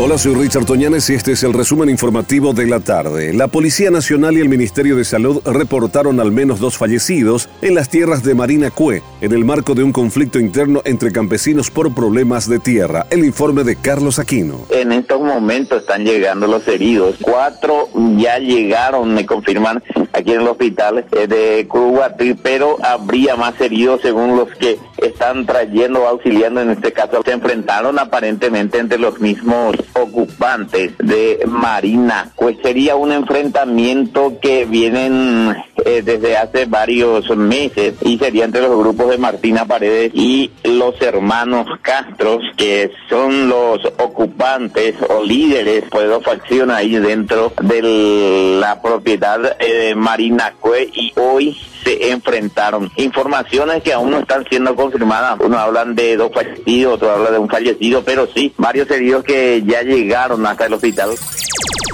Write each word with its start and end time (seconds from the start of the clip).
Hola, 0.00 0.16
soy 0.16 0.32
Richard 0.36 0.64
Toñanes 0.64 1.10
y 1.10 1.14
este 1.14 1.32
es 1.32 1.42
el 1.42 1.52
resumen 1.52 1.88
informativo 1.88 2.52
de 2.52 2.68
la 2.68 2.78
tarde. 2.78 3.34
La 3.34 3.48
Policía 3.48 3.90
Nacional 3.90 4.36
y 4.36 4.40
el 4.40 4.48
Ministerio 4.48 4.94
de 4.94 5.04
Salud 5.04 5.42
reportaron 5.44 6.20
al 6.20 6.30
menos 6.30 6.60
dos 6.60 6.78
fallecidos 6.78 7.48
en 7.62 7.74
las 7.74 7.88
tierras 7.88 8.22
de 8.22 8.36
Marina 8.36 8.70
Cue, 8.70 9.02
en 9.20 9.32
el 9.32 9.44
marco 9.44 9.74
de 9.74 9.82
un 9.82 9.90
conflicto 9.90 10.38
interno 10.38 10.82
entre 10.84 11.10
campesinos 11.10 11.72
por 11.72 11.92
problemas 11.96 12.48
de 12.48 12.60
tierra. 12.60 13.06
El 13.10 13.24
informe 13.24 13.64
de 13.64 13.74
Carlos 13.74 14.20
Aquino. 14.20 14.66
En 14.70 14.92
estos 14.92 15.20
momentos 15.20 15.80
están 15.80 16.04
llegando 16.04 16.46
los 16.46 16.68
heridos. 16.68 17.16
Cuatro 17.20 17.88
ya 18.18 18.38
llegaron, 18.38 19.12
me 19.12 19.26
confirman, 19.26 19.82
aquí 20.12 20.30
en 20.30 20.42
el 20.42 20.46
hospital 20.46 21.06
eh, 21.10 21.26
de 21.26 21.66
Curuguatí, 21.66 22.34
pero 22.34 22.76
habría 22.84 23.34
más 23.34 23.60
heridos 23.60 24.00
según 24.02 24.36
los 24.36 24.48
que 24.50 24.78
están 25.02 25.46
trayendo, 25.46 26.06
auxiliando 26.06 26.60
en 26.60 26.70
este 26.70 26.92
caso. 26.92 27.22
Se 27.24 27.32
enfrentaron 27.32 27.98
aparentemente 27.98 28.78
entre 28.78 28.98
los 28.98 29.20
mismos 29.20 29.76
ocupantes 29.94 30.92
de 30.98 31.40
Marina. 31.46 32.30
Pues 32.36 32.56
sería 32.62 32.96
un 32.96 33.12
enfrentamiento 33.12 34.38
que 34.40 34.64
vienen 34.64 35.56
eh, 35.84 36.02
desde 36.04 36.36
hace 36.36 36.66
varios 36.66 37.28
meses 37.36 37.94
y 38.02 38.18
sería 38.18 38.44
entre 38.44 38.62
los 38.62 38.76
grupos 38.78 39.10
de 39.10 39.18
Martina 39.18 39.64
Paredes 39.64 40.12
y 40.14 40.50
los 40.64 41.00
hermanos 41.00 41.66
Castros, 41.82 42.42
que 42.56 42.90
son 43.08 43.48
los 43.48 43.84
ocupantes 43.98 44.94
o 45.08 45.22
líderes 45.22 45.84
pues 45.90 46.08
dos 46.08 46.24
facciones 46.24 46.76
ahí 46.76 46.96
dentro 46.96 47.52
de 47.62 48.56
la 48.60 48.80
propiedad 48.82 49.56
eh, 49.60 49.72
de 49.72 49.94
Marina 49.94 50.52
Cue 50.60 50.88
y 50.92 51.12
hoy 51.16 51.56
se 51.82 52.10
enfrentaron. 52.10 52.90
Informaciones 52.96 53.82
que 53.82 53.92
aún 53.92 54.10
no 54.10 54.18
están 54.20 54.44
siendo 54.48 54.74
confirmadas. 54.74 55.38
Uno 55.40 55.58
hablan 55.58 55.94
de 55.94 56.16
dos 56.16 56.30
fallecidos, 56.32 56.94
otro 56.94 57.10
habla 57.10 57.30
de 57.30 57.38
un 57.38 57.48
fallecido, 57.48 58.02
pero 58.04 58.26
sí, 58.34 58.52
varios 58.56 58.90
heridos 58.90 59.24
que 59.24 59.62
ya 59.64 59.82
llegaron 59.82 60.44
hasta 60.46 60.66
el 60.66 60.74
hospital. 60.74 61.10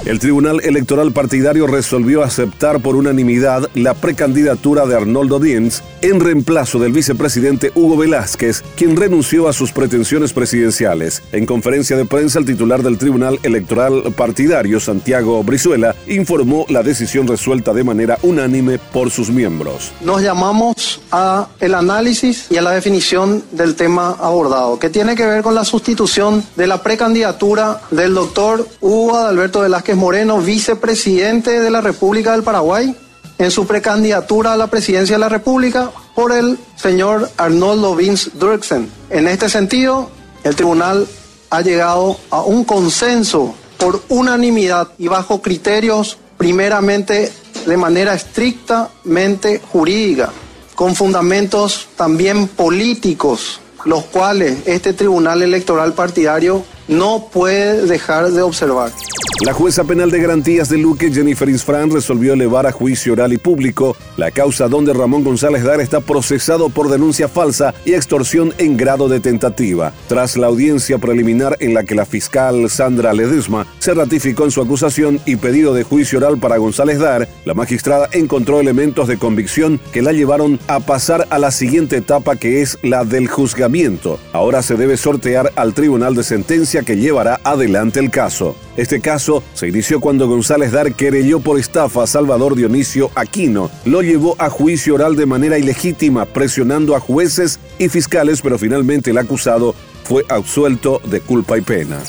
El 0.05 0.19
Tribunal 0.19 0.61
Electoral 0.63 1.13
Partidario 1.13 1.67
resolvió 1.67 2.23
aceptar 2.23 2.81
por 2.81 2.95
unanimidad 2.95 3.71
la 3.75 3.95
precandidatura 3.95 4.85
de 4.85 4.95
Arnoldo 4.97 5.41
Diens 5.41 5.83
en 6.03 6.21
reemplazo 6.21 6.79
del 6.79 6.93
vicepresidente 6.93 7.73
Hugo 7.75 7.97
Velázquez, 7.97 8.63
quien 8.77 8.97
renunció 8.97 9.49
a 9.49 9.55
sus 9.55 9.73
pretensiones 9.73 10.35
presidenciales. 10.35 11.23
En 11.33 11.47
conferencia 11.47 11.97
de 11.97 12.05
prensa, 12.05 12.39
el 12.39 12.45
titular 12.45 12.83
del 12.83 12.99
Tribunal 12.99 13.39
Electoral 13.43 14.13
Partidario, 14.15 14.79
Santiago 14.79 15.43
Brizuela, 15.43 15.97
informó 16.07 16.67
la 16.69 16.83
decisión 16.83 17.27
resuelta 17.27 17.73
de 17.73 17.85
manera 17.85 18.19
unánime 18.21 18.79
por 18.79 19.11
sus 19.11 19.31
miembros. 19.31 19.91
Nos 20.03 20.21
llamamos 20.21 21.01
a 21.17 21.47
el 21.61 21.75
análisis 21.75 22.47
y 22.51 22.57
a 22.57 22.63
la 22.63 22.73
definición 22.73 23.45
del 23.53 23.77
tema 23.77 24.17
abordado, 24.21 24.81
que 24.81 24.91
tiene 24.91 25.15
que 25.15 25.25
ver 25.25 25.45
con 25.45 25.55
la 25.55 25.65
sustitución 25.65 26.45
de 26.57 26.67
la 26.67 26.83
precandidatura 26.83 27.83
del 27.93 28.15
doctor 28.15 28.67
Hugo 28.81 29.17
Adalberto 29.17 29.61
Velázquez 29.61 29.95
Moreno, 29.95 30.41
vicepresidente 30.41 31.61
de 31.61 31.71
la 31.71 31.81
República 31.81 32.33
del 32.33 32.43
Paraguay, 32.43 32.97
en 33.39 33.51
su 33.53 33.65
precandidatura 33.65 34.55
a 34.55 34.57
la 34.57 34.67
presidencia 34.67 35.15
de 35.15 35.21
la 35.21 35.29
República 35.29 35.93
por 36.17 36.33
el 36.33 36.59
señor 36.75 37.31
Arnoldo 37.37 37.95
Vince 37.95 38.33
Dirksen. 38.35 38.91
En 39.09 39.29
este 39.29 39.49
sentido, 39.49 40.11
el 40.43 40.57
tribunal 40.57 41.07
ha 41.51 41.61
llegado 41.61 42.17
a 42.31 42.43
un 42.43 42.65
consenso 42.65 43.55
por 43.79 44.03
unanimidad 44.09 44.89
y 44.99 45.07
bajo 45.07 45.41
criterios 45.41 46.19
primeramente 46.39 47.33
de 47.67 47.77
manera 47.77 48.15
estrictamente 48.15 49.61
jurídica, 49.71 50.33
con 50.75 50.95
fundamentos 50.95 51.89
también 51.97 52.49
políticos, 52.49 53.61
los 53.85 54.05
cuales 54.05 54.59
este 54.67 54.93
tribunal 54.93 55.43
electoral 55.43 55.93
partidario 55.93 56.65
no 56.89 57.29
puede 57.33 57.87
dejar 57.87 58.31
de 58.31 58.43
observar. 58.43 58.93
La 59.41 59.53
jueza 59.53 59.83
penal 59.83 60.13
de 60.13 60.21
garantías 60.21 60.69
de 60.69 60.79
Luque, 60.79 61.11
Jennifer 61.11 61.49
Insfran, 61.49 61.91
resolvió 61.91 62.35
elevar 62.35 62.69
a 62.69 62.73
juicio 62.73 63.15
oral 63.15 63.33
y 63.33 63.37
público 63.37 63.97
la 64.17 64.31
causa 64.31 64.69
donde 64.69 64.93
Ramón 64.93 65.25
González 65.25 65.65
Dar 65.65 65.81
está 65.81 66.01
procesado 66.01 66.69
por 66.69 66.89
denuncia 66.89 67.27
falsa 67.27 67.75
y 67.85 67.95
extorsión 67.95 68.55
en 68.59 68.77
grado 68.77 69.09
de 69.09 69.19
tentativa. 69.19 69.93
Tras 70.07 70.37
la 70.37 70.47
audiencia 70.47 70.99
preliminar 70.99 71.57
en 71.59 71.75
la 71.75 71.83
que 71.83 71.97
la 71.97 72.07
fiscal 72.07 72.71
Sandra 72.71 73.13
Ledesma 73.13 73.67
se 73.81 73.93
ratificó 73.93 74.45
en 74.45 74.53
su 74.53 74.63
acusación 74.63 75.21
y 75.27 75.35
pedido 75.35 75.75
de 75.75 75.83
juicio 75.83 76.19
oral 76.19 76.39
para 76.39 76.59
González 76.59 77.01
Dar, 77.01 77.29
la 77.45 77.55
magistrada 77.55 78.09
encontró 78.13 78.61
elementos 78.61 79.09
de 79.09 79.19
convicción 79.19 79.81
que 79.93 80.03
la 80.03 80.13
llevaron 80.13 80.61
a 80.69 80.79
pasar 80.79 81.27
a 81.31 81.41
la 81.41 81.51
siguiente 81.51 81.97
etapa 81.97 82.37
que 82.37 82.63
es 82.63 82.79
la 82.83 83.05
del 83.05 83.27
juzgamiento. 83.27 84.21
Ahora 84.33 84.63
se 84.63 84.77
debe 84.77 84.97
sortear 84.97 85.53
al 85.57 85.75
tribunal 85.75 86.15
de 86.15 86.23
sentencia 86.23 86.83
que 86.83 86.97
llevará 86.97 87.41
adelante 87.43 87.99
el 87.99 88.11
caso. 88.11 88.55
Este 88.77 89.01
caso 89.01 89.43
se 89.55 89.69
inició 89.69 90.01
cuando 90.01 90.27
González 90.27 90.73
Dar 90.73 90.95
querelló 90.95 91.41
por 91.41 91.59
estafa 91.59 92.03
a 92.03 92.07
Salvador 92.07 92.57
Dionisio 92.57 93.11
Aquino. 93.15 93.71
Lo 93.85 94.03
llevó 94.03 94.35
a 94.39 94.51
juicio 94.51 94.95
oral 94.95 95.17
de 95.17 95.27
manera 95.27 95.59
ilegítima, 95.59 96.25
presionando 96.25 96.97
a 96.97 97.01
jueces 97.01 97.61
y 97.79 97.89
fiscales, 97.89 98.43
pero 98.43 98.59
finalmente 98.59 99.11
el 99.11 99.19
acusado 99.19 99.75
fue 100.05 100.25
absuelto 100.29 101.01
de 101.05 101.21
culpa 101.21 101.57
y 101.57 101.61
pena. 101.61 102.01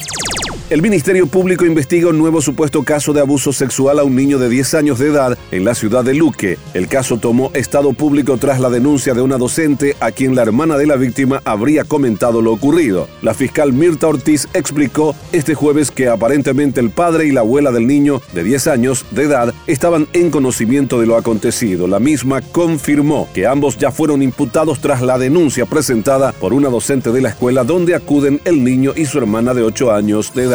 El 0.67 0.81
Ministerio 0.81 1.27
Público 1.27 1.63
investiga 1.63 2.09
un 2.09 2.17
nuevo 2.17 2.41
supuesto 2.41 2.81
caso 2.81 3.13
de 3.13 3.21
abuso 3.21 3.53
sexual 3.53 3.99
a 3.99 4.03
un 4.03 4.15
niño 4.15 4.39
de 4.39 4.49
10 4.49 4.73
años 4.73 4.97
de 4.97 5.09
edad 5.09 5.37
en 5.51 5.63
la 5.63 5.75
ciudad 5.75 6.03
de 6.03 6.15
Luque. 6.15 6.57
El 6.73 6.87
caso 6.87 7.17
tomó 7.17 7.51
estado 7.53 7.93
público 7.93 8.37
tras 8.37 8.59
la 8.59 8.71
denuncia 8.71 9.13
de 9.13 9.21
una 9.21 9.37
docente 9.37 9.95
a 9.99 10.11
quien 10.11 10.33
la 10.33 10.41
hermana 10.41 10.75
de 10.75 10.87
la 10.87 10.95
víctima 10.95 11.39
habría 11.45 11.83
comentado 11.83 12.41
lo 12.41 12.51
ocurrido. 12.51 13.07
La 13.21 13.35
fiscal 13.35 13.73
Mirta 13.73 14.07
Ortiz 14.07 14.47
explicó 14.55 15.15
este 15.31 15.53
jueves 15.53 15.91
que 15.91 16.07
aparentemente 16.07 16.79
el 16.79 16.89
padre 16.89 17.27
y 17.27 17.31
la 17.31 17.41
abuela 17.41 17.71
del 17.71 17.85
niño 17.85 18.23
de 18.33 18.43
10 18.43 18.65
años 18.65 19.05
de 19.11 19.25
edad 19.25 19.53
estaban 19.67 20.07
en 20.13 20.31
conocimiento 20.31 20.99
de 20.99 21.05
lo 21.05 21.15
acontecido. 21.15 21.85
La 21.85 21.99
misma 21.99 22.41
confirmó 22.41 23.29
que 23.35 23.45
ambos 23.45 23.77
ya 23.77 23.91
fueron 23.91 24.23
imputados 24.23 24.79
tras 24.79 25.03
la 25.03 25.19
denuncia 25.19 25.67
presentada 25.67 26.31
por 26.31 26.53
una 26.55 26.69
docente 26.69 27.11
de 27.11 27.21
la 27.21 27.29
escuela 27.29 27.63
donde 27.63 27.93
acuden 27.93 28.41
el 28.45 28.63
niño 28.63 28.93
y 28.95 29.05
su 29.05 29.19
hermana 29.19 29.53
de 29.53 29.61
8 29.61 29.91
años 29.91 30.33
de 30.33 30.45
edad. 30.45 30.54